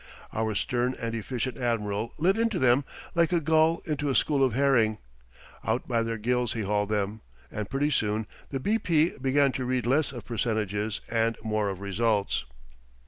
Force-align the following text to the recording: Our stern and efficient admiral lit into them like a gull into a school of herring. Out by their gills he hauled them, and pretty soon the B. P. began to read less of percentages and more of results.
Our 0.33 0.55
stern 0.55 0.95
and 0.99 1.13
efficient 1.13 1.57
admiral 1.57 2.15
lit 2.17 2.35
into 2.35 2.57
them 2.57 2.85
like 3.13 3.31
a 3.31 3.39
gull 3.39 3.83
into 3.85 4.09
a 4.09 4.15
school 4.15 4.43
of 4.43 4.53
herring. 4.55 4.97
Out 5.63 5.87
by 5.87 6.01
their 6.01 6.17
gills 6.17 6.53
he 6.53 6.61
hauled 6.61 6.89
them, 6.89 7.21
and 7.51 7.69
pretty 7.69 7.91
soon 7.91 8.25
the 8.49 8.59
B. 8.59 8.79
P. 8.79 9.11
began 9.21 9.51
to 9.51 9.63
read 9.63 9.85
less 9.85 10.11
of 10.11 10.25
percentages 10.25 11.01
and 11.07 11.37
more 11.43 11.69
of 11.69 11.81
results. 11.81 12.45